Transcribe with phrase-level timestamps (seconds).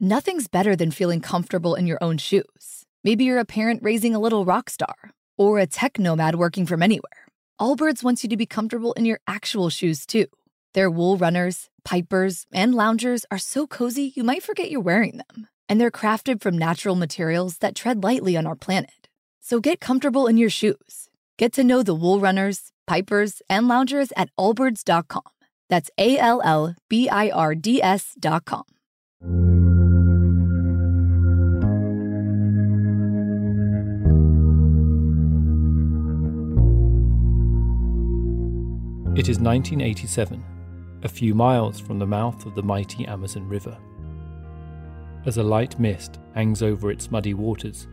[0.00, 2.86] Nothing's better than feeling comfortable in your own shoes.
[3.02, 4.94] Maybe you're a parent raising a little rock star,
[5.36, 7.26] or a tech nomad working from anywhere.
[7.60, 10.26] Allbirds wants you to be comfortable in your actual shoes too.
[10.72, 15.48] Their wool runners, pipers, and loungers are so cozy you might forget you're wearing them.
[15.68, 19.08] And they're crafted from natural materials that tread lightly on our planet.
[19.40, 21.08] So get comfortable in your shoes.
[21.38, 25.22] Get to know the wool runners, pipers, and loungers at allbirds.com.
[25.68, 29.57] That's A L L B I R D S.com.
[39.18, 40.44] It is 1987,
[41.02, 43.76] a few miles from the mouth of the mighty Amazon River.
[45.26, 47.88] As a light mist hangs over its muddy waters,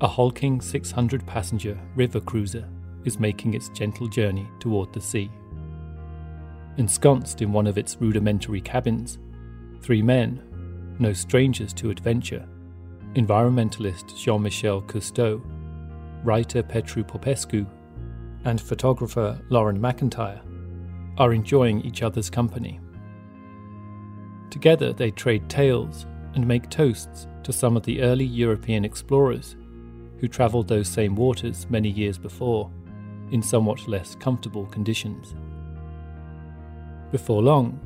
[0.00, 2.64] a hulking 600 passenger river cruiser
[3.04, 5.28] is making its gentle journey toward the sea.
[6.76, 9.18] Ensconced in one of its rudimentary cabins,
[9.82, 10.40] three men,
[11.00, 12.46] no strangers to adventure,
[13.14, 15.42] environmentalist Jean Michel Cousteau,
[16.22, 17.66] writer Petru Popescu,
[18.44, 20.40] and photographer Loren McIntyre,
[21.18, 22.80] are enjoying each other's company.
[24.50, 29.56] Together, they trade tales and make toasts to some of the early European explorers
[30.18, 32.70] who travelled those same waters many years before
[33.30, 35.34] in somewhat less comfortable conditions.
[37.10, 37.80] Before long,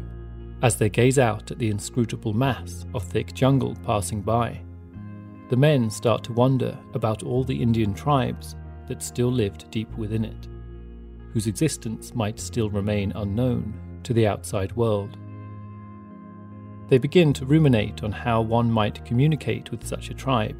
[0.63, 4.61] as they gaze out at the inscrutable mass of thick jungle passing by,
[5.49, 8.55] the men start to wonder about all the Indian tribes
[8.87, 10.49] that still lived deep within it
[11.33, 15.17] whose existence might still remain unknown to the outside world.
[16.89, 20.57] They begin to ruminate on how one might communicate with such a tribe,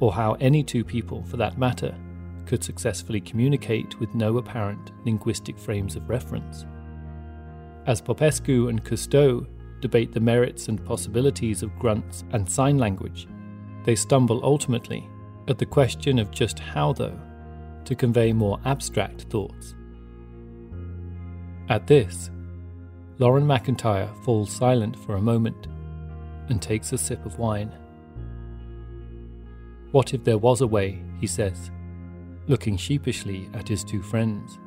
[0.00, 1.96] or how any two people, for that matter,
[2.46, 6.66] could successfully communicate with no apparent linguistic frames of reference.
[7.86, 9.46] As Popescu and Cousteau
[9.80, 13.28] debate the merits and possibilities of grunts and sign language,
[13.84, 15.08] they stumble ultimately
[15.46, 17.16] at the question of just how, though,
[17.84, 19.75] to convey more abstract thoughts.
[21.68, 22.30] At this,
[23.18, 25.66] Loren McIntyre falls silent for a moment
[26.48, 27.72] and takes a sip of wine.
[29.90, 31.70] What if there was a way, he says,
[32.46, 34.58] looking sheepishly at his two friends?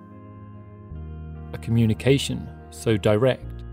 [1.54, 3.64] A communication so direct,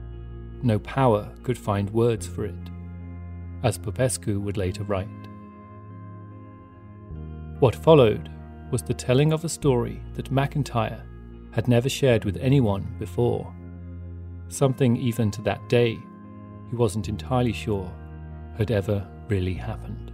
[0.63, 2.55] no power could find words for it,
[3.65, 5.09] as Popescu would later write.
[7.59, 8.31] What followed
[8.71, 11.03] was the telling of a story that McIntyre
[11.57, 13.51] had never shared with anyone before.
[14.49, 15.99] Something even to that day
[16.69, 17.91] he wasn't entirely sure
[18.59, 20.13] had ever really happened.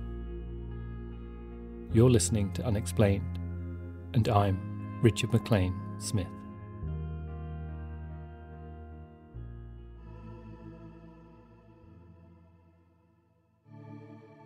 [1.93, 3.40] You're listening to Unexplained,
[4.14, 6.28] and I'm Richard McLean Smith.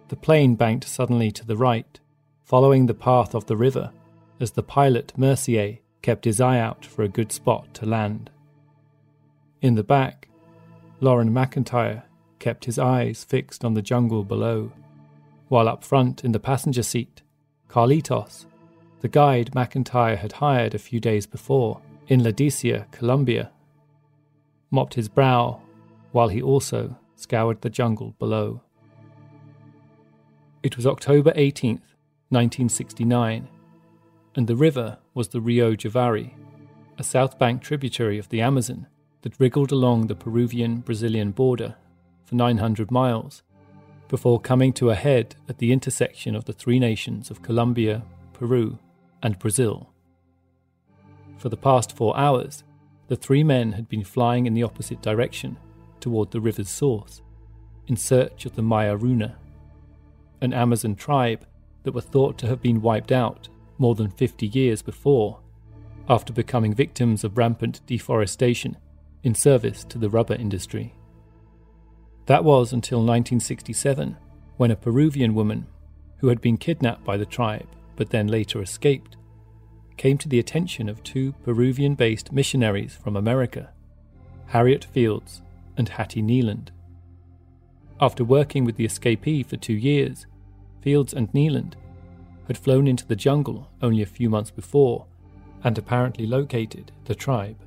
[0.09, 2.01] The plane banked suddenly to the right,
[2.43, 3.93] following the path of the river,
[4.41, 8.31] as the pilot Mercier kept his eye out for a good spot to land.
[9.61, 10.29] In the back,
[11.01, 12.05] Loren McIntyre
[12.39, 14.71] kept his eyes fixed on the jungle below,
[15.49, 17.23] while up front in the passenger seat,
[17.69, 18.47] Carlitos,
[19.01, 23.51] the guide McIntyre had hired a few days before in Leticia, Colombia,
[24.71, 25.61] mopped his brow
[26.13, 28.61] while he also scoured the jungle below.
[30.63, 31.97] It was October 18th,
[32.29, 33.49] 1969,
[34.37, 36.35] and the river was the Rio Javari,
[36.99, 38.87] a south bank tributary of the Amazon
[39.23, 41.75] that wriggled along the Peruvian Brazilian border
[42.27, 43.43] for 900 miles
[44.09, 48.05] before coming to a head at the intersection of the three nations of Colombia,
[48.35, 48.79] Peru,
[49.23, 49.91] and Brazil.
[51.39, 52.63] For the past four hours,
[53.09, 55.59] the three men had been flying in the opposite direction
[55.99, 57.23] toward the river's source
[57.87, 59.37] in search of the Mayoruna,
[60.43, 61.47] an Amazon tribe
[61.85, 65.41] that were thought to have been wiped out more than 50 years before
[66.09, 68.77] after becoming victims of rampant deforestation
[69.23, 70.95] in service to the rubber industry.
[72.27, 74.17] That was until 1967,
[74.57, 75.67] when a Peruvian woman,
[76.19, 79.17] who had been kidnapped by the tribe but then later escaped,
[79.97, 83.71] came to the attention of two Peruvian based missionaries from America,
[84.47, 85.43] Harriet Fields
[85.77, 86.69] and Hattie Kneeland.
[88.01, 90.27] After working with the escapee for two years,
[90.83, 91.75] Fields and Kneeland
[92.47, 95.07] had flown into the jungle only a few months before
[95.65, 97.59] and apparently located the tribe.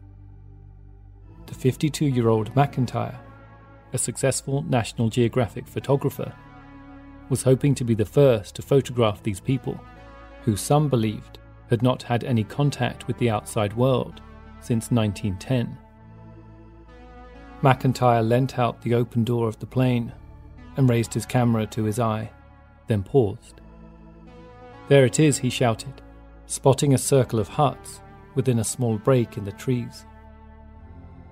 [1.48, 3.18] The 52 year old McIntyre,
[3.92, 6.34] a successful National Geographic photographer,
[7.30, 9.80] was hoping to be the first to photograph these people,
[10.44, 11.40] who some believed
[11.70, 14.22] had not had any contact with the outside world
[14.62, 15.78] since 1910.
[17.62, 20.14] McIntyre leant out the open door of the plane
[20.78, 22.32] and raised his camera to his eye,
[22.88, 23.59] then paused.
[24.90, 26.02] There it is, he shouted,
[26.48, 28.02] spotting a circle of huts
[28.34, 30.06] within a small break in the trees.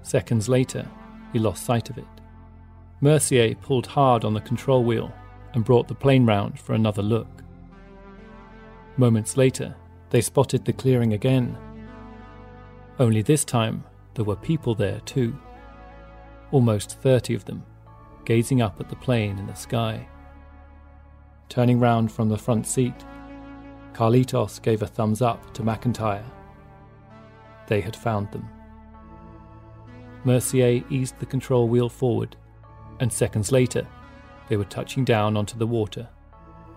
[0.04, 0.88] Seconds later,
[1.34, 2.06] he lost sight of it.
[3.02, 5.12] Mercier pulled hard on the control wheel
[5.54, 7.28] and brought the plane round for another look.
[8.96, 9.76] Moments later,
[10.12, 11.58] they spotted the clearing again.
[13.00, 13.84] Only this time,
[14.14, 15.38] there were people there too.
[16.52, 17.64] Almost 30 of them,
[18.24, 20.08] gazing up at the plane in the sky.
[21.50, 22.96] Turning round from the front seat,
[23.98, 26.24] Carlitos gave a thumbs up to McIntyre.
[27.66, 28.48] They had found them.
[30.24, 32.36] Mercier eased the control wheel forward,
[33.00, 33.88] and seconds later,
[34.50, 36.08] they were touching down onto the water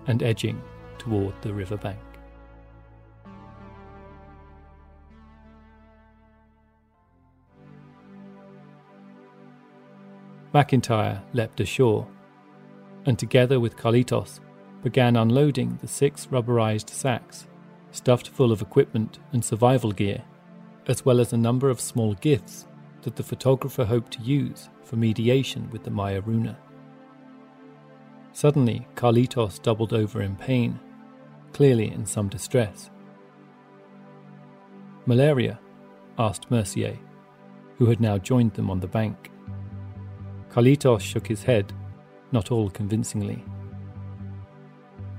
[0.07, 0.63] and edging
[0.97, 1.99] toward the riverbank.
[10.55, 12.09] McIntyre leapt ashore,
[13.05, 14.41] and together with Carlitos,
[14.83, 17.47] began unloading the six rubberized sacks,
[17.91, 20.23] stuffed full of equipment and survival gear,
[20.87, 22.67] as well as a number of small gifts
[23.03, 26.57] that the photographer hoped to use for mediation with the Maya Mayoruna.
[28.33, 30.79] Suddenly, Carlitos doubled over in pain,
[31.53, 32.91] clearly in some distress.
[35.07, 35.59] Malaria?
[36.19, 36.99] asked Mercier,
[37.79, 39.31] who had now joined them on the bank.
[40.51, 41.73] Carlitos shook his head,
[42.33, 43.43] not all convincingly.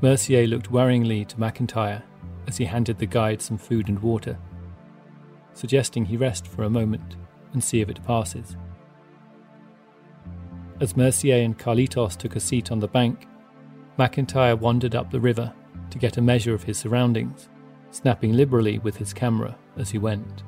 [0.01, 2.01] Mercier looked worryingly to McIntyre
[2.47, 4.37] as he handed the guide some food and water,
[5.53, 7.15] suggesting he rest for a moment
[7.53, 8.57] and see if it passes.
[10.79, 13.27] As Mercier and Carlitos took a seat on the bank,
[13.99, 15.53] McIntyre wandered up the river
[15.91, 17.49] to get a measure of his surroundings,
[17.91, 20.43] snapping liberally with his camera as he went.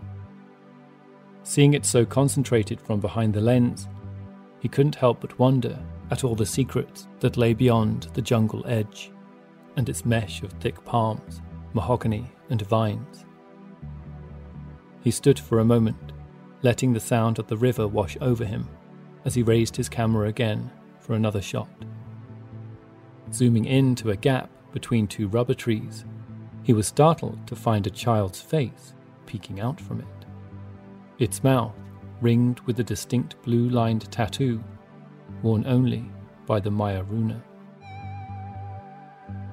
[1.44, 3.88] Seeing it so concentrated from behind the lens,
[4.62, 5.78] he couldn't help but wonder
[6.10, 9.13] at all the secrets that lay beyond the jungle edge
[9.76, 11.42] and its mesh of thick palms,
[11.74, 13.26] mahogany, and vines.
[15.04, 16.12] He stood for a moment,
[16.62, 18.70] letting the sound of the river wash over him
[19.26, 21.70] as he raised his camera again for another shot.
[23.32, 26.06] Zooming in to a gap between two rubber trees,
[26.64, 28.94] he was startled to find a child's face
[29.26, 30.26] peeking out from it.
[31.20, 31.74] Its mouth
[32.22, 34.64] ringed with a distinct blue lined tattoo
[35.42, 36.10] worn only
[36.46, 37.42] by the Maya Mayoruna.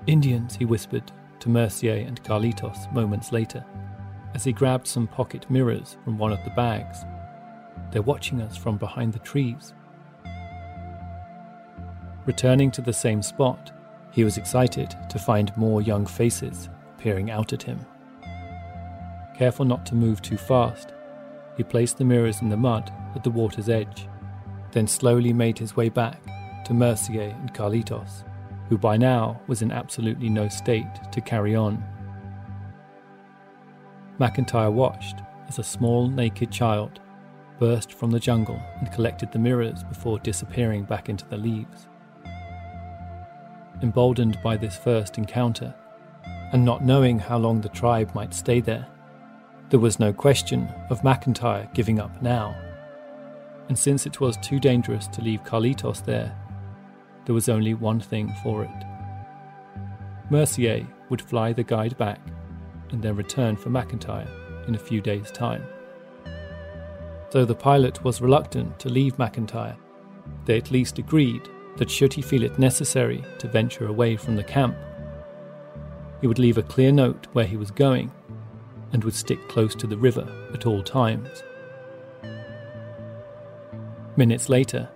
[0.06, 3.64] Indians, he whispered to Mercier and Carlitos moments later,
[4.34, 7.04] as he grabbed some pocket mirrors from one of the bags.
[7.90, 9.74] They're watching us from behind the trees.
[12.26, 13.72] Returning to the same spot,
[14.12, 17.84] he was excited to find more young faces peering out at him.
[19.36, 20.92] Careful not to move too fast,
[21.56, 24.06] he placed the mirrors in the mud at the water's edge,
[24.72, 26.22] then slowly made his way back
[26.64, 28.24] to Mercier and Carlitos
[28.70, 31.82] who by now was in absolutely no state to carry on.
[34.20, 35.16] McIntyre watched
[35.48, 37.00] as a small naked child
[37.58, 41.88] burst from the jungle and collected the mirrors before disappearing back into the leaves.
[43.82, 45.74] Emboldened by this first encounter,
[46.52, 48.86] and not knowing how long the tribe might stay there,
[49.70, 52.54] there was no question of McIntyre giving up now.
[53.68, 56.36] And since it was too dangerous to leave Carlitos there
[57.30, 58.86] there was only one thing for it
[60.30, 62.18] Mercier would fly the guide back
[62.90, 64.28] and then return for McIntyre
[64.66, 65.62] in a few days' time.
[67.30, 69.76] Though the pilot was reluctant to leave McIntyre,
[70.44, 74.42] they at least agreed that should he feel it necessary to venture away from the
[74.42, 74.76] camp,
[76.20, 78.10] he would leave a clear note where he was going
[78.92, 81.44] and would stick close to the river at all times.
[84.16, 84.88] Minutes later,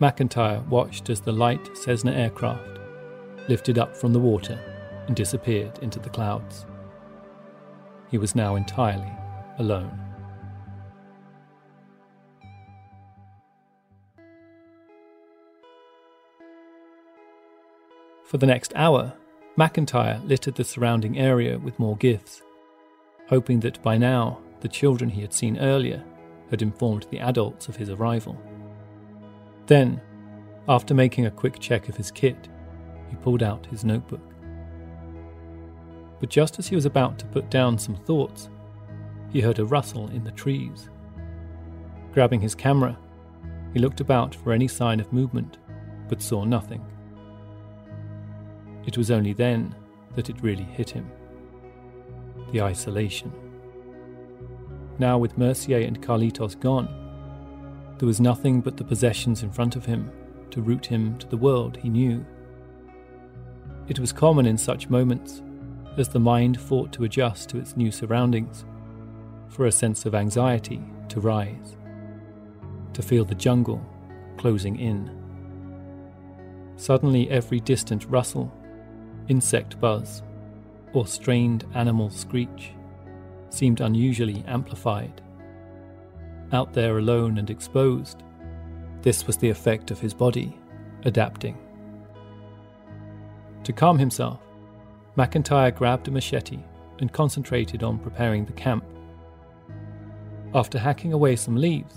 [0.00, 2.78] McIntyre watched as the light Cessna aircraft
[3.48, 4.58] lifted up from the water
[5.06, 6.66] and disappeared into the clouds.
[8.10, 9.10] He was now entirely
[9.58, 9.98] alone.
[18.24, 19.14] For the next hour,
[19.56, 22.42] McIntyre littered the surrounding area with more gifts,
[23.28, 26.04] hoping that by now the children he had seen earlier
[26.50, 28.36] had informed the adults of his arrival.
[29.66, 30.00] Then,
[30.68, 32.48] after making a quick check of his kit,
[33.08, 34.20] he pulled out his notebook.
[36.20, 38.48] But just as he was about to put down some thoughts,
[39.30, 40.88] he heard a rustle in the trees.
[42.12, 42.98] Grabbing his camera,
[43.72, 45.58] he looked about for any sign of movement,
[46.08, 46.84] but saw nothing.
[48.86, 49.74] It was only then
[50.14, 51.10] that it really hit him
[52.52, 53.32] the isolation.
[54.98, 57.05] Now, with Mercier and Carlitos gone,
[57.98, 60.10] there was nothing but the possessions in front of him
[60.50, 62.24] to root him to the world he knew.
[63.88, 65.42] It was common in such moments,
[65.96, 68.64] as the mind fought to adjust to its new surroundings,
[69.48, 71.76] for a sense of anxiety to rise,
[72.92, 73.80] to feel the jungle
[74.36, 75.10] closing in.
[76.76, 78.52] Suddenly, every distant rustle,
[79.28, 80.22] insect buzz,
[80.92, 82.72] or strained animal screech
[83.48, 85.22] seemed unusually amplified.
[86.52, 88.22] Out there alone and exposed,
[89.02, 90.56] this was the effect of his body
[91.04, 91.58] adapting.
[93.64, 94.40] To calm himself,
[95.16, 96.60] McIntyre grabbed a machete
[97.00, 98.84] and concentrated on preparing the camp.
[100.54, 101.96] After hacking away some leaves,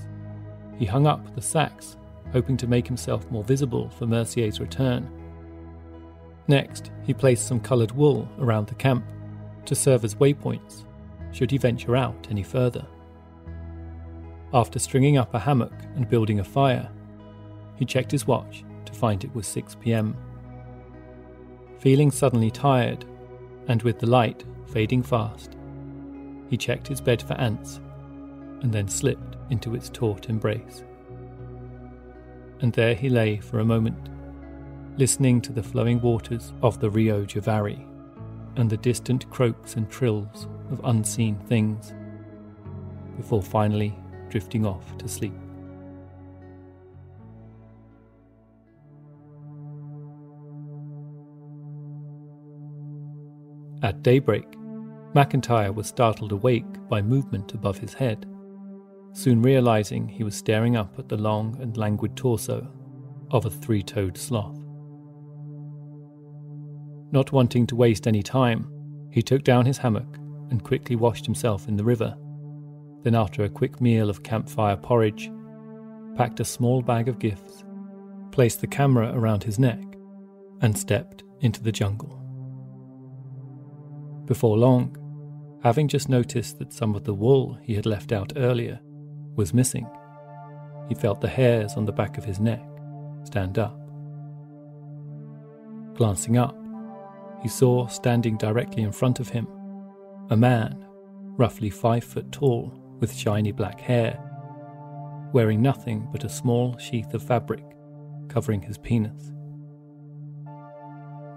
[0.77, 1.97] he hung up the sacks,
[2.31, 5.09] hoping to make himself more visible for Mercier's return.
[6.47, 9.05] Next, he placed some coloured wool around the camp
[9.65, 10.85] to serve as waypoints
[11.31, 12.85] should he venture out any further.
[14.51, 16.89] After stringing up a hammock and building a fire,
[17.75, 20.15] he checked his watch to find it was 6 pm.
[21.79, 23.05] Feeling suddenly tired,
[23.67, 25.55] and with the light fading fast,
[26.49, 27.79] he checked his bed for ants
[28.61, 30.83] and then slipped into its taut embrace.
[32.61, 34.09] And there he lay for a moment,
[34.97, 37.85] listening to the flowing waters of the Rio Javari
[38.55, 41.93] and the distant croaks and trills of unseen things,
[43.15, 43.95] before finally
[44.29, 45.33] drifting off to sleep.
[53.81, 54.45] At daybreak,
[55.15, 58.25] McIntyre was startled awake by movement above his head,
[59.13, 62.67] soon realizing he was staring up at the long and languid torso
[63.31, 64.57] of a three toed sloth.
[67.11, 68.69] Not wanting to waste any time,
[69.11, 70.17] he took down his hammock
[70.51, 72.15] and quickly washed himself in the river.
[73.03, 75.31] Then, after a quick meal of campfire porridge,
[76.15, 77.63] packed a small bag of gifts,
[78.31, 79.81] placed the camera around his neck,
[80.61, 82.15] and stepped into the jungle.
[84.25, 84.95] Before long,
[85.63, 88.79] having just noticed that some of the wool he had left out earlier
[89.35, 89.87] was missing,
[90.87, 92.63] he felt the hairs on the back of his neck
[93.23, 93.79] stand up.
[95.95, 96.55] Glancing up,
[97.41, 99.47] he saw standing directly in front of him
[100.29, 100.85] a man,
[101.37, 104.19] roughly five foot tall, with shiny black hair,
[105.33, 107.63] wearing nothing but a small sheath of fabric
[108.27, 109.31] covering his penis.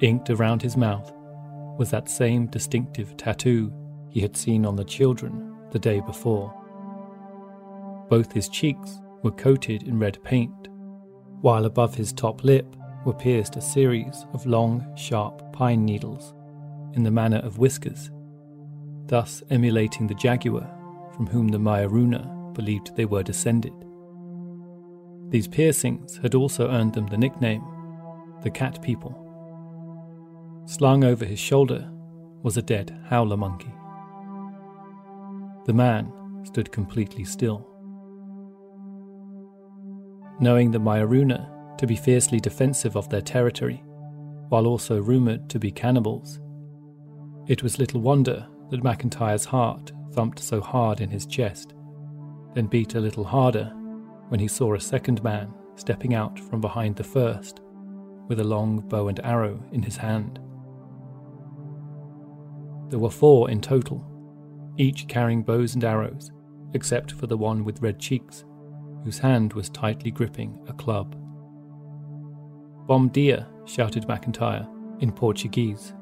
[0.00, 1.12] Inked around his mouth
[1.78, 3.73] was that same distinctive tattoo
[4.11, 6.52] he had seen on the children the day before.
[8.11, 10.69] Both his cheeks were coated in red paint,
[11.40, 12.66] while above his top lip
[13.04, 16.35] were pierced a series of long, sharp pine needles
[16.95, 18.11] in the manner of whiskers,
[19.07, 20.71] thus emulating the jaguar
[21.14, 23.73] from whom the Mayoruna believed they were descended.
[25.28, 27.64] These piercings had also earned them the nickname
[28.42, 29.16] the Cat People.
[30.66, 31.88] Slung over his shoulder
[32.42, 33.73] was a dead howler monkey.
[35.64, 36.12] The man
[36.45, 37.69] stood completely still.
[40.40, 43.83] Knowing the Mayoruna to be fiercely defensive of their territory,
[44.49, 46.40] while also rumoured to be cannibals.
[47.47, 51.75] It was little wonder that McIntyre's heart thumped so hard in his chest,
[52.54, 53.73] then beat a little harder
[54.28, 57.61] when he saw a second man stepping out from behind the first
[58.28, 60.38] with a long bow and arrow in his hand.
[62.88, 64.04] There were four in total,
[64.76, 66.31] each carrying bows and arrows,
[66.75, 68.45] except for the one with red cheeks,
[69.04, 71.16] whose hand was tightly gripping a club.
[72.87, 74.69] Bom dia, shouted McIntyre
[75.00, 75.95] in Portuguese,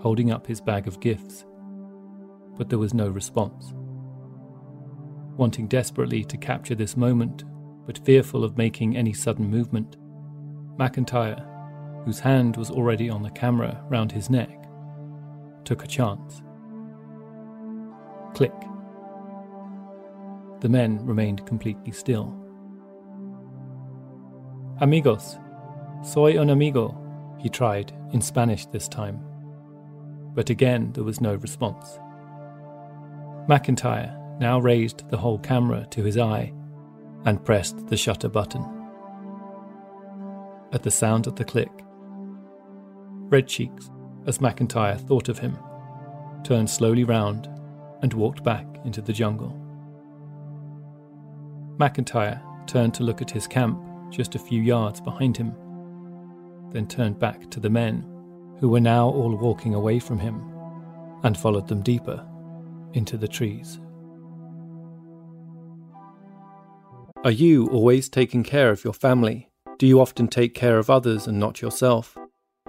[0.00, 1.44] holding up his bag of gifts.
[2.56, 3.74] But there was no response.
[5.36, 7.44] Wanting desperately to capture this moment,
[7.86, 9.96] but fearful of making any sudden movement,
[10.78, 11.44] McIntyre,
[12.04, 14.66] whose hand was already on the camera round his neck,
[15.64, 16.42] took a chance.
[18.34, 18.54] Click.
[20.60, 22.34] The men remained completely still.
[24.80, 25.36] Amigos,
[26.02, 26.96] soy un amigo,
[27.38, 29.20] he tried, in Spanish this time.
[30.34, 31.98] But again there was no response.
[33.48, 36.52] McIntyre now raised the whole camera to his eye
[37.24, 38.64] and pressed the shutter button.
[40.72, 41.70] At the sound of the click,
[43.28, 43.88] Red Cheeks,
[44.26, 45.56] as McIntyre thought of him,
[46.42, 47.48] turned slowly round
[48.02, 49.56] and walked back into the jungle.
[51.76, 55.54] McIntyre turned to look at his camp just a few yards behind him,
[56.72, 58.02] then turned back to the men,
[58.58, 60.42] who were now all walking away from him,
[61.22, 62.26] and followed them deeper
[62.92, 63.80] into the trees.
[67.24, 69.50] Are you always taking care of your family?
[69.78, 72.16] Do you often take care of others and not yourself?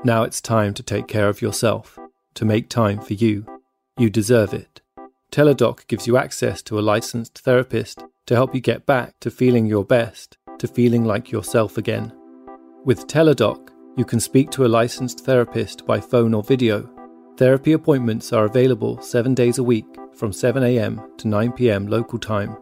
[0.04, 2.00] Now it's time to take care of yourself,
[2.34, 3.46] to make time for you.
[3.98, 4.82] You deserve it.
[5.32, 9.66] Teladoc gives you access to a licensed therapist to help you get back to feeling
[9.66, 12.12] your best, to feeling like yourself again.
[12.84, 16.90] With Teladoc, you can speak to a licensed therapist by phone or video.
[17.38, 22.58] Therapy appointments are available seven days a week from 7am to 9pm local time.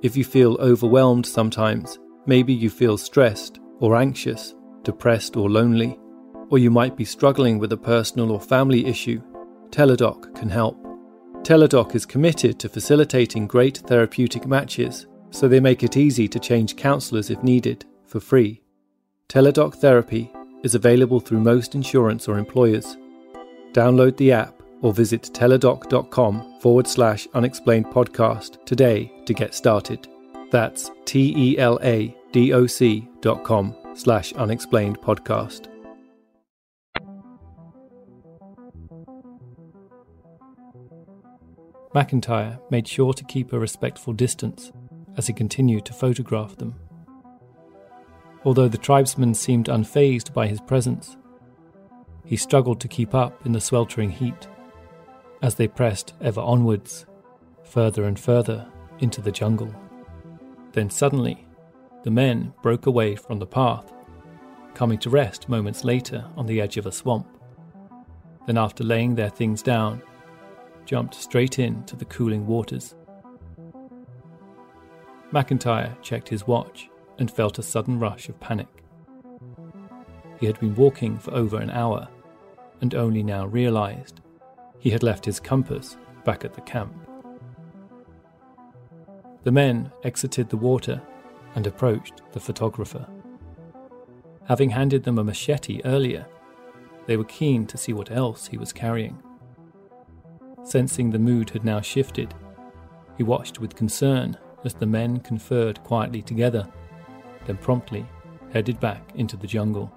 [0.00, 5.98] If you feel overwhelmed sometimes, maybe you feel stressed or anxious, depressed or lonely,
[6.48, 9.20] or you might be struggling with a personal or family issue,
[9.68, 10.82] Teladoc can help.
[11.42, 16.76] Teladoc is committed to facilitating great therapeutic matches, so they make it easy to change
[16.76, 18.62] counsellors if needed, for free.
[19.28, 20.32] Teladoc Therapy
[20.62, 22.96] is available through most insurance or employers.
[23.74, 30.06] Download the app or visit teladoc.com forward slash unexplained podcast today to get started.
[30.52, 35.66] That's T E L A D O C dot com slash unexplained podcast.
[41.92, 44.70] McIntyre made sure to keep a respectful distance
[45.16, 46.76] as he continued to photograph them.
[48.44, 51.16] Although the tribesmen seemed unfazed by his presence,
[52.24, 54.48] he struggled to keep up in the sweltering heat
[55.42, 57.04] as they pressed ever onwards,
[57.62, 58.66] further and further
[59.00, 59.74] into the jungle.
[60.72, 61.46] Then suddenly,
[62.02, 63.92] the men broke away from the path,
[64.74, 67.26] coming to rest moments later on the edge of a swamp.
[68.46, 70.02] Then, after laying their things down,
[70.86, 72.94] jumped straight into the cooling waters.
[75.32, 78.68] McIntyre checked his watch and felt a sudden rush of panic.
[80.40, 82.08] He had been walking for over an hour
[82.84, 84.20] and only now realized
[84.78, 86.92] he had left his compass back at the camp.
[89.42, 91.00] The men exited the water
[91.54, 93.08] and approached the photographer.
[94.48, 96.26] Having handed them a machete earlier,
[97.06, 99.16] they were keen to see what else he was carrying.
[100.62, 102.34] Sensing the mood had now shifted,
[103.16, 106.68] he watched with concern as the men conferred quietly together,
[107.46, 108.04] then promptly
[108.52, 109.90] headed back into the jungle.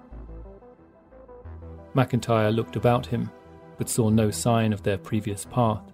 [1.94, 3.30] McIntyre looked about him,
[3.76, 5.92] but saw no sign of their previous path.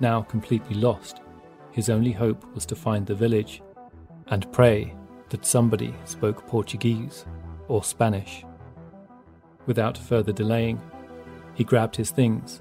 [0.00, 1.20] Now completely lost,
[1.70, 3.62] his only hope was to find the village
[4.28, 4.94] and pray
[5.30, 7.24] that somebody spoke Portuguese
[7.68, 8.44] or Spanish.
[9.66, 10.80] Without further delaying,
[11.54, 12.60] he grabbed his things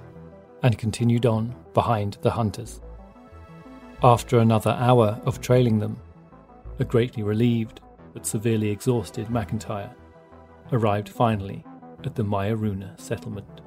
[0.64, 2.82] and continued on behind the hunters.
[4.02, 5.98] After another hour of trailing them,
[6.80, 7.82] a greatly relieved
[8.14, 9.94] but severely exhausted McIntyre
[10.72, 11.64] arrived finally
[12.04, 13.62] at the Mayoruna settlement.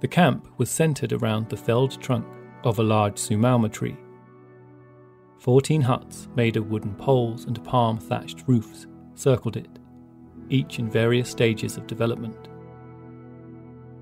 [0.00, 2.26] The camp was centered around the felled trunk
[2.62, 3.96] of a large sumauma tree.
[5.38, 9.78] Fourteen huts made of wooden poles and palm thatched roofs circled it,
[10.50, 12.48] each in various stages of development.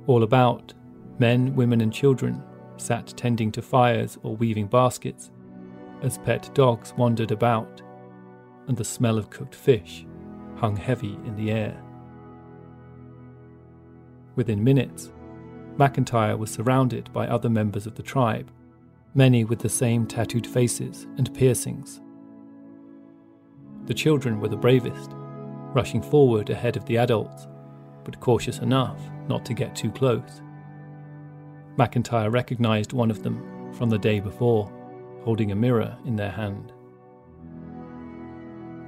[0.06, 0.74] All about,
[1.18, 2.42] men, women, and children
[2.76, 5.30] sat tending to fires or weaving baskets
[6.02, 7.80] as pet dogs wandered about,
[8.68, 10.06] and the smell of cooked fish
[10.56, 11.82] hung heavy in the air.
[14.36, 15.12] Within minutes,
[15.76, 18.50] McIntyre was surrounded by other members of the tribe,
[19.14, 22.00] many with the same tattooed faces and piercings.
[23.86, 25.10] The children were the bravest,
[25.74, 27.48] rushing forward ahead of the adults,
[28.04, 30.42] but cautious enough not to get too close.
[31.76, 34.70] McIntyre recognized one of them from the day before,
[35.24, 36.72] holding a mirror in their hand.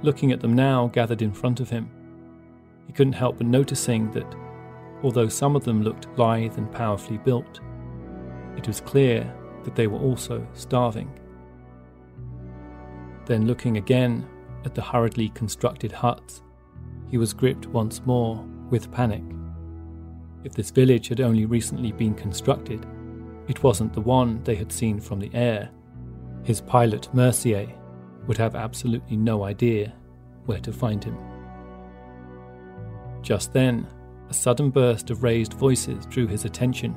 [0.03, 1.91] Looking at them now gathered in front of him,
[2.87, 4.35] he couldn't help but noticing that,
[5.03, 7.61] although some of them looked lithe and powerfully built,
[8.57, 9.33] it was clear
[9.65, 11.11] that they were also starving.
[13.27, 14.27] Then, looking again
[14.65, 16.43] at the hurriedly constructed huts,
[17.11, 19.23] he was gripped once more with panic.
[20.45, 22.85] If this village had only recently been constructed,
[23.49, 25.71] it wasn't the one they had seen from the air.
[26.45, 27.69] His pilot, Mercier,
[28.27, 29.93] would have absolutely no idea
[30.47, 31.17] where to find him.
[33.23, 33.87] Just then,
[34.29, 36.95] a sudden burst of raised voices drew his attention.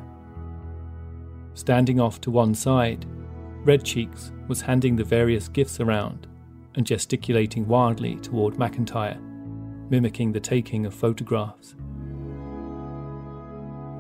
[1.54, 3.06] Standing off to one side,
[3.64, 6.28] Red Cheeks was handing the various gifts around
[6.76, 9.20] and gesticulating wildly toward McIntyre,
[9.90, 11.76] mimicking the taking of photographs.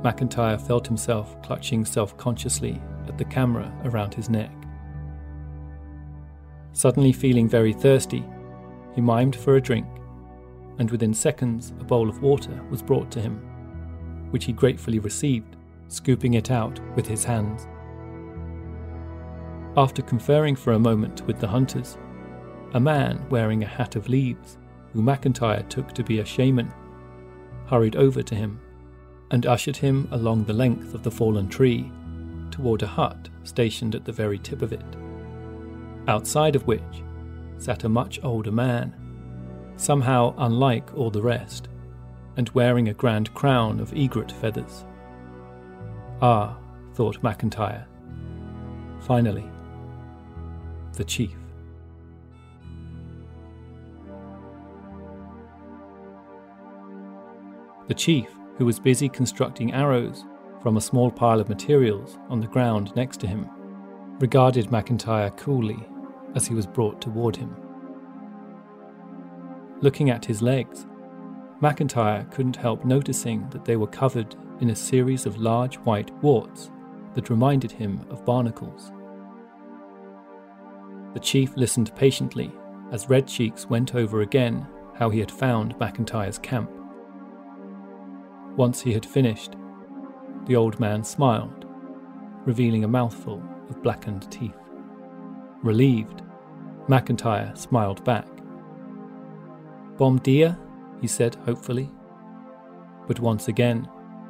[0.03, 4.56] McIntyre felt himself clutching self consciously at the camera around his neck.
[6.77, 8.23] Suddenly feeling very thirsty,
[8.93, 9.87] he mimed for a drink,
[10.77, 13.39] and within seconds a bowl of water was brought to him,
[14.29, 15.55] which he gratefully received,
[15.87, 17.67] scooping it out with his hands.
[19.75, 21.97] After conferring for a moment with the hunters,
[22.75, 24.59] a man wearing a hat of leaves,
[24.93, 26.71] who McIntyre took to be a shaman,
[27.65, 28.59] hurried over to him
[29.31, 31.91] and ushered him along the length of the fallen tree
[32.51, 34.85] toward a hut stationed at the very tip of it,
[36.07, 37.03] outside of which
[37.57, 38.93] sat a much older man,
[39.75, 41.67] somehow unlike all the rest,
[42.37, 44.85] and wearing a grand crown of egret feathers.
[46.21, 46.57] Ah,
[46.93, 47.85] thought McIntyre.
[49.01, 49.45] Finally,
[50.93, 51.35] the chief.
[57.87, 60.25] The chief, who was busy constructing arrows
[60.61, 63.47] from a small pile of materials on the ground next to him,
[64.19, 65.87] regarded McIntyre coolly
[66.35, 67.55] as he was brought toward him.
[69.81, 70.85] Looking at his legs,
[71.61, 76.71] McIntyre couldn't help noticing that they were covered in a series of large white warts
[77.13, 78.91] that reminded him of barnacles.
[81.13, 82.51] The chief listened patiently
[82.91, 86.71] as Red Cheeks went over again how he had found McIntyre's camp.
[88.55, 89.55] Once he had finished,
[90.45, 91.65] the old man smiled,
[92.45, 94.55] revealing a mouthful of blackened teeth.
[95.67, 96.21] Relieved,
[96.87, 98.25] McIntyre smiled back.
[99.97, 100.57] Bom dia,
[101.01, 101.91] he said hopefully.
[103.05, 103.85] But once again,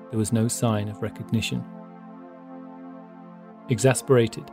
[0.10, 1.64] there was no sign of recognition.
[3.70, 4.50] Exasperated,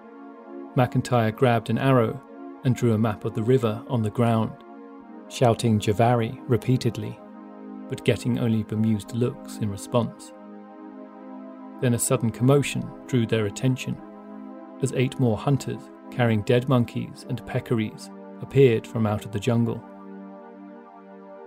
[0.77, 2.21] McIntyre grabbed an arrow
[2.65, 4.53] and drew a map of the river on the ground,
[5.31, 7.19] shouting Javari repeatedly
[7.89, 10.33] but getting only bemused looks in response.
[11.81, 13.97] Then a sudden commotion drew their attention,
[14.83, 18.09] as eight more hunters carrying dead monkeys and peccaries
[18.41, 19.83] appeared from out of the jungle.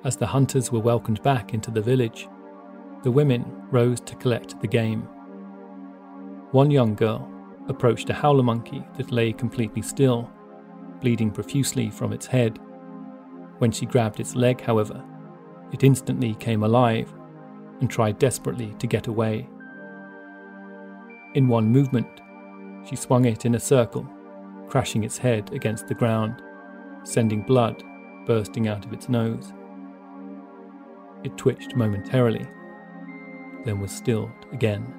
[0.03, 2.27] As the hunters were welcomed back into the village,
[3.03, 5.01] the women rose to collect the game.
[6.51, 7.32] One young girl
[7.69, 10.30] approached a howler monkey that lay completely still,
[11.01, 12.60] bleeding profusely from its head.
[13.60, 15.03] When she grabbed its leg, however,
[15.71, 17.13] it instantly came alive
[17.80, 19.47] and tried desperately to get away.
[21.36, 22.08] In one movement,
[22.88, 24.08] she swung it in a circle,
[24.67, 26.41] crashing its head against the ground,
[27.03, 27.84] sending blood
[28.25, 29.53] bursting out of its nose.
[31.23, 32.45] It twitched momentarily,
[33.63, 34.93] then was stilled again.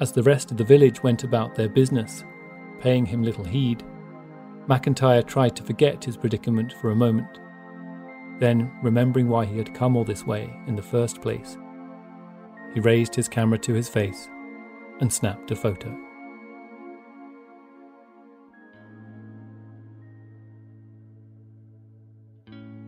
[0.00, 2.24] As the rest of the village went about their business,
[2.80, 3.84] paying him little heed,
[4.68, 7.38] McIntyre tried to forget his predicament for a moment
[8.42, 11.56] then, remembering why he had come all this way in the first place,
[12.74, 14.28] he raised his camera to his face
[15.00, 15.96] and snapped a photo.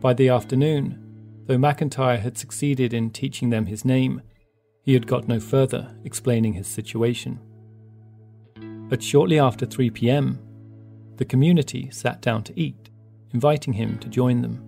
[0.01, 0.99] By the afternoon,
[1.45, 4.21] though McIntyre had succeeded in teaching them his name,
[4.83, 7.39] he had got no further explaining his situation.
[8.87, 10.39] But shortly after 3 pm,
[11.17, 12.89] the community sat down to eat,
[13.33, 14.61] inviting him to join them.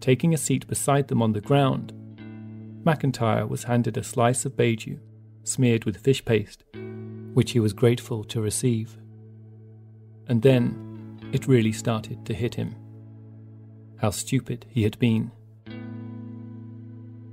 [0.00, 1.92] Taking a seat beside them on the ground,
[2.84, 4.98] McIntyre was handed a slice of beiju
[5.44, 6.64] smeared with fish paste,
[7.32, 8.98] which he was grateful to receive.
[10.28, 12.74] And then it really started to hit him.
[13.98, 15.30] How stupid he had been.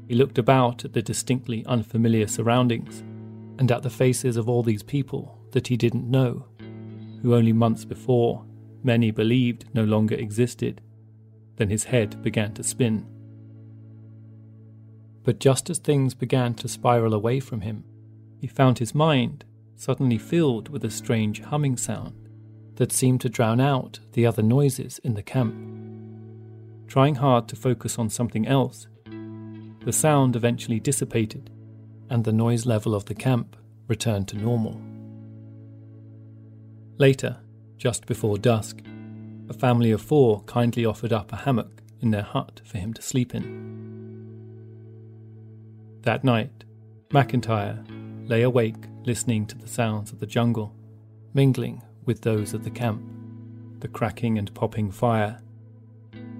[0.07, 3.03] He looked about at the distinctly unfamiliar surroundings
[3.57, 6.45] and at the faces of all these people that he didn't know,
[7.21, 8.45] who only months before
[8.83, 10.81] many believed no longer existed
[11.57, 13.05] Then his head began to spin.
[15.23, 17.83] But just as things began to spiral away from him,
[18.37, 22.29] he found his mind suddenly filled with a strange humming sound
[22.75, 25.55] that seemed to drown out the other noises in the camp.
[26.87, 28.87] Trying hard to focus on something else,
[29.85, 31.49] the sound eventually dissipated
[32.09, 33.55] and the noise level of the camp
[33.87, 34.79] returned to normal.
[36.97, 37.37] Later,
[37.77, 38.81] just before dusk,
[39.49, 43.01] a family of four kindly offered up a hammock in their hut for him to
[43.01, 43.75] sleep in.
[46.03, 46.63] That night,
[47.09, 47.83] McIntyre
[48.27, 50.73] lay awake listening to the sounds of the jungle,
[51.33, 53.01] mingling with those of the camp,
[53.79, 55.41] the cracking and popping fire,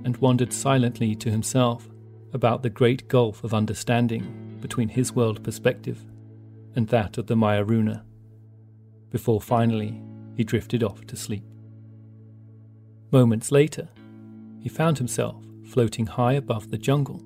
[0.05, 1.89] and wondered silently to himself
[2.31, 6.05] about the great gulf of understanding between his world perspective
[6.75, 8.03] and that of the Mayoruna,
[9.09, 10.01] before finally
[10.35, 11.43] he drifted off to sleep.
[13.11, 13.89] Moments later,
[14.59, 17.23] he found himself floating high above the jungle.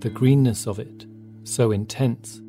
[0.00, 1.06] The greenness of it,
[1.44, 2.42] so intense,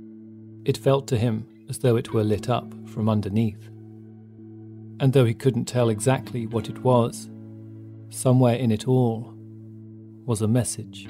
[0.66, 3.70] it felt to him as though it were lit up from underneath.
[5.00, 7.30] And though he couldn't tell exactly what it was,
[8.16, 9.34] somewhere in it all
[10.26, 11.08] was a message.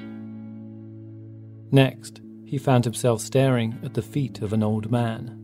[1.70, 5.40] Next, he found himself staring at the feet of an old man,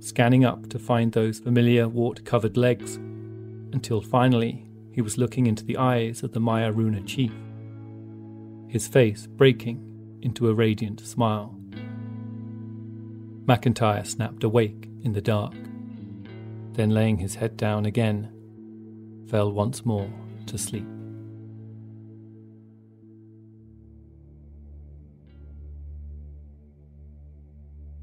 [0.00, 2.96] scanning up to find those familiar wart covered legs,
[3.72, 7.32] until finally he was looking into the eyes of the Mayoruna chief,
[8.68, 11.58] his face breaking into a radiant smile.
[13.46, 15.54] McIntyre snapped awake in the dark,
[16.72, 18.30] then laying his head down again,
[19.28, 20.10] fell once more
[20.54, 20.86] to sleep.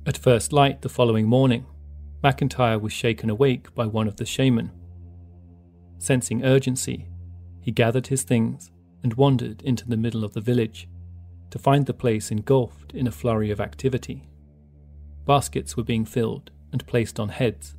[0.06, 1.66] At first light the following morning,
[2.22, 4.72] McIntyre was shaken awake by one of the shaman.
[5.98, 7.08] Sensing urgency,
[7.62, 8.70] he gathered his things
[9.02, 10.90] and wandered into the middle of the village
[11.52, 14.28] to find the place engulfed in a flurry of activity.
[15.26, 17.78] Baskets were being filled and placed on heads,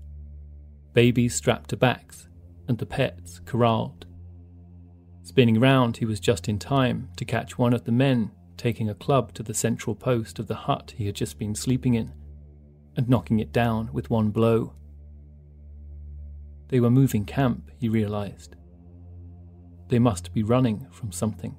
[0.94, 2.28] babies strapped to backs,
[2.68, 4.06] and the pets corralled.
[5.22, 8.94] Spinning round, he was just in time to catch one of the men taking a
[8.94, 12.12] club to the central post of the hut he had just been sleeping in
[12.96, 14.74] and knocking it down with one blow.
[16.68, 18.56] They were moving camp, he realized.
[19.88, 21.56] They must be running from something.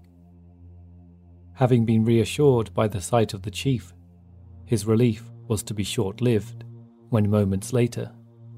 [1.54, 3.94] Having been reassured by the sight of the chief,
[4.66, 6.64] his relief was to be short lived
[7.10, 8.12] when moments later,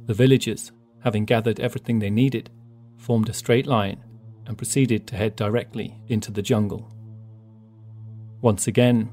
[0.06, 0.72] the villagers,
[1.04, 2.50] having gathered everything they needed,
[2.98, 4.05] formed a straight line
[4.46, 6.92] and proceeded to head directly into the jungle.
[8.42, 9.12] Once again,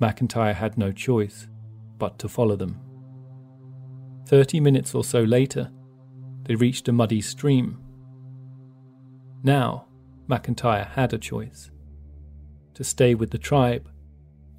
[0.00, 1.48] McIntyre had no choice
[1.98, 2.80] but to follow them.
[4.26, 5.70] Thirty minutes or so later,
[6.44, 7.78] they reached a muddy stream.
[9.42, 9.86] Now,
[10.28, 11.70] McIntyre had a choice
[12.74, 13.88] to stay with the tribe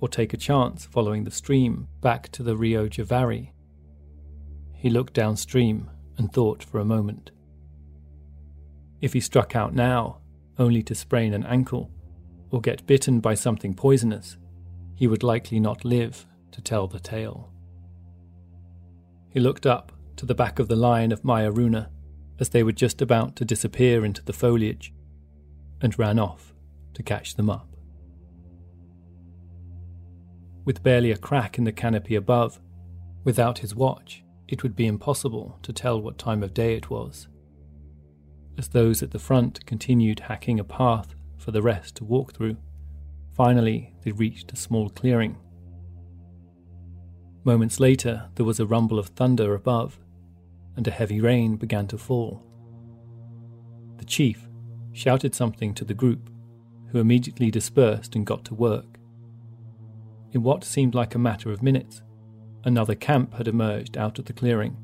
[0.01, 3.51] or take a chance following the stream back to the Rio Javari.
[4.73, 7.31] He looked downstream and thought for a moment.
[9.01, 10.19] If he struck out now,
[10.57, 11.91] only to sprain an ankle,
[12.51, 14.37] or get bitten by something poisonous,
[14.95, 17.51] he would likely not live to tell the tale.
[19.29, 21.89] He looked up to the back of the line of Mayoruna
[22.39, 24.93] as they were just about to disappear into the foliage,
[25.81, 26.53] and ran off
[26.93, 27.69] to catch them up
[30.69, 32.59] with barely a crack in the canopy above.
[33.23, 37.27] Without his watch, it would be impossible to tell what time of day it was.
[38.59, 42.57] As those at the front continued hacking a path for the rest to walk through,
[43.31, 45.37] finally they reached a small clearing.
[47.45, 49.97] Moments later, there was a rumble of thunder above,
[50.75, 52.43] and a heavy rain began to fall.
[53.95, 54.49] The chief
[54.91, 56.29] shouted something to the group,
[56.91, 58.99] who immediately dispersed and got to work.
[60.33, 62.01] In what seemed like a matter of minutes,
[62.65, 64.75] another camp had emerged out of the clearing,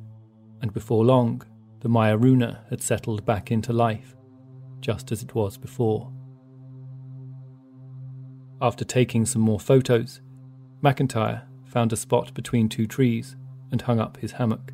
[0.62, 1.42] and before long,
[1.86, 4.16] the Mayoruna had settled back into life,
[4.82, 6.12] just as it was before.
[8.60, 10.20] After taking some more photos,
[10.82, 13.36] McIntyre found a spot between two trees
[13.72, 14.74] and hung up his hammock.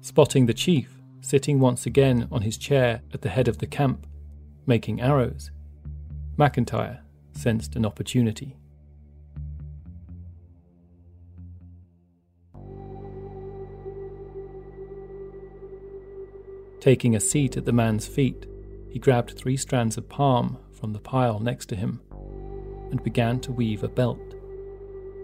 [0.00, 4.06] Spotting the chief sitting once again on his chair at the head of the camp,
[4.64, 5.50] making arrows,
[6.38, 7.00] McIntyre
[7.32, 8.54] sensed an opportunity.
[16.86, 18.46] Taking a seat at the man's feet,
[18.88, 22.00] he grabbed three strands of palm from the pile next to him
[22.92, 24.20] and began to weave a belt,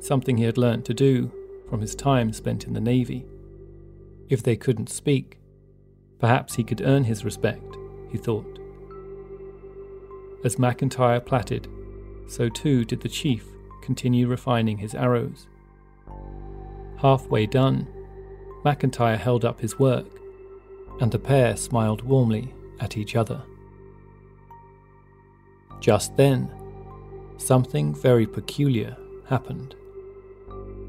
[0.01, 1.31] something he had learnt to do
[1.71, 3.25] from his time spent in the Navy.
[4.29, 5.39] If they couldn't speak,
[6.19, 7.77] perhaps he could earn his respect,
[8.11, 8.59] he thought.
[10.45, 11.69] As McIntyre platted,
[12.27, 13.47] so too did the chief
[13.83, 15.47] continue refining his arrows.
[16.97, 17.87] Halfway done,
[18.65, 20.19] McIntyre held up his work,
[21.01, 23.43] and the pair smiled warmly at each other.
[25.81, 26.51] Just then,
[27.39, 28.97] something very peculiar
[29.29, 29.75] happened.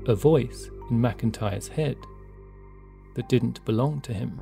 [0.07, 1.97] A voice in McIntyre's head
[3.15, 4.41] that didn't belong to him.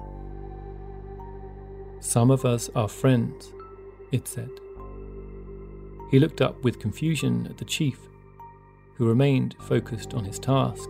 [1.99, 3.53] Some of us are friends,
[4.11, 4.49] it said.
[6.09, 7.99] He looked up with confusion at the chief,
[8.95, 10.89] who remained focused on his task,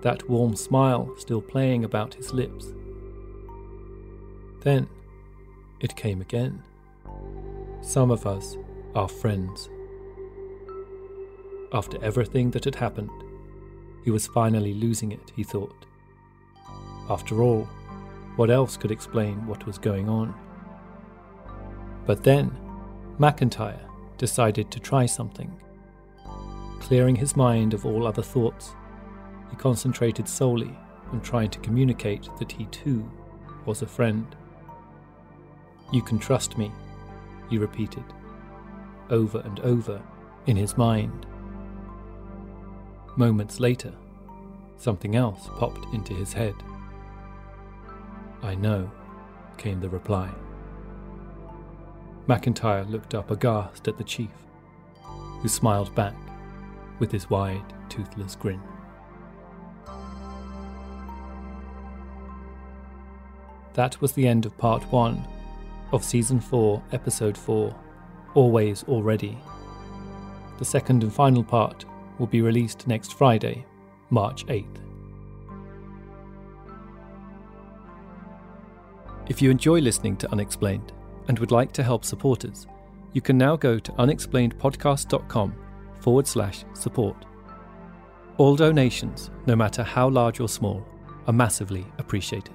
[0.00, 2.72] that warm smile still playing about his lips.
[4.60, 4.88] Then
[5.80, 6.62] it came again.
[7.80, 8.56] Some of us
[8.94, 9.68] are friends.
[11.72, 13.10] After everything that had happened,
[14.04, 15.86] he was finally losing it, he thought.
[17.08, 17.68] After all,
[18.36, 20.34] what else could explain what was going on?
[22.06, 22.50] But then,
[23.18, 23.80] McIntyre
[24.18, 25.50] decided to try something.
[26.80, 28.74] Clearing his mind of all other thoughts,
[29.50, 30.76] he concentrated solely
[31.12, 33.08] on trying to communicate that he too
[33.64, 34.36] was a friend.
[35.92, 36.70] You can trust me,
[37.48, 38.04] he repeated,
[39.10, 40.00] over and over
[40.46, 41.26] in his mind.
[43.16, 43.92] Moments later,
[44.76, 46.54] something else popped into his head.
[48.42, 48.90] I know,
[49.58, 50.30] came the reply.
[52.28, 54.30] McIntyre looked up aghast at the chief,
[55.40, 56.14] who smiled back
[57.00, 58.60] with his wide, toothless grin.
[63.74, 65.26] That was the end of part one
[65.92, 67.74] of season four, episode four
[68.34, 69.38] Always Already.
[70.58, 71.84] The second and final part
[72.18, 73.64] will be released next Friday,
[74.10, 74.76] March 8th.
[79.28, 80.92] If you enjoy listening to Unexplained
[81.28, 82.66] and would like to help supporters,
[83.12, 85.54] you can now go to unexplainedpodcast.com
[86.00, 87.24] forward slash support.
[88.38, 90.84] All donations, no matter how large or small,
[91.26, 92.54] are massively appreciated.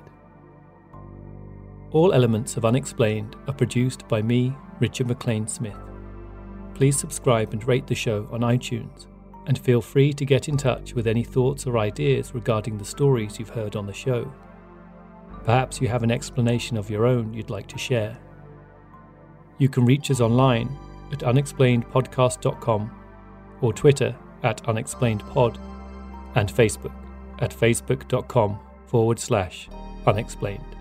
[1.92, 5.78] All elements of Unexplained are produced by me, Richard MacLean Smith.
[6.74, 9.08] Please subscribe and rate the show on iTunes,
[9.46, 13.40] and feel free to get in touch with any thoughts or ideas regarding the stories
[13.40, 14.32] you've heard on the show.
[15.46, 18.18] Perhaps you have an explanation of your own you'd like to share.
[19.58, 20.76] You can reach us online
[21.12, 22.92] at unexplainedpodcast.com
[23.62, 25.58] or Twitter at unexplainedpod
[26.36, 26.94] and Facebook
[27.40, 29.70] at facebook.com forward slash
[30.06, 30.75] unexplained.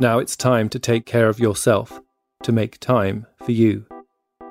[0.00, 2.00] Now it's time to take care of yourself,
[2.42, 3.84] to make time for you.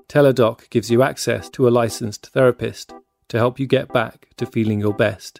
[0.07, 2.93] Teladoc gives you access to a licensed therapist
[3.29, 5.39] to help you get back to feeling your best.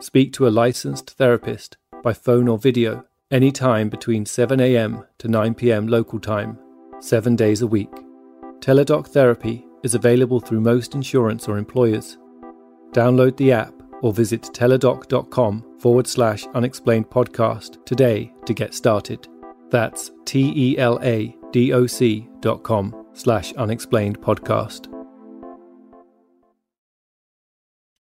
[0.00, 6.18] Speak to a licensed therapist by phone or video anytime between 7am to 9pm local
[6.18, 6.58] time,
[7.00, 7.92] seven days a week.
[8.60, 12.16] Teladoc Therapy is available through most insurance or employers.
[12.92, 19.28] Download the app or visit teladoc.com forward slash unexplained podcast today to get started.
[19.72, 24.88] That's T E L A D O C dot com slash unexplained podcast.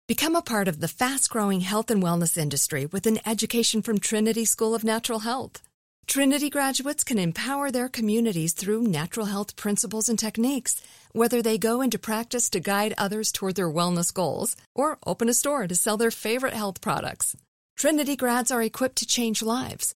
[0.06, 4.00] Become a part of the fast growing health and wellness industry with an education from
[4.00, 5.62] Trinity School of Natural Health.
[6.08, 11.80] Trinity graduates can empower their communities through natural health principles and techniques, whether they go
[11.80, 15.96] into practice to guide others toward their wellness goals or open a store to sell
[15.96, 17.38] their favorite health products.
[17.78, 19.96] Trinity grads are equipped to change lives